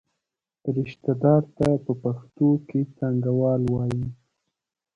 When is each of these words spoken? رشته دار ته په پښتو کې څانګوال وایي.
رشته 0.75 1.11
دار 1.23 1.43
ته 1.57 1.67
په 1.83 1.93
پښتو 2.03 2.49
کې 2.67 2.79
څانګوال 2.97 3.61
وایي. 3.73 4.05